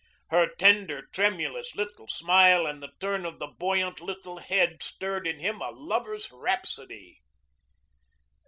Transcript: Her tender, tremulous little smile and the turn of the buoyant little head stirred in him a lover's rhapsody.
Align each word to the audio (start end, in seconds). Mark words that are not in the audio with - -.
Her 0.31 0.47
tender, 0.55 1.03
tremulous 1.13 1.75
little 1.75 2.07
smile 2.07 2.65
and 2.65 2.81
the 2.81 2.89
turn 2.99 3.23
of 3.23 3.37
the 3.37 3.45
buoyant 3.45 4.01
little 4.01 4.39
head 4.39 4.81
stirred 4.81 5.27
in 5.27 5.37
him 5.37 5.61
a 5.61 5.69
lover's 5.69 6.31
rhapsody. 6.31 7.21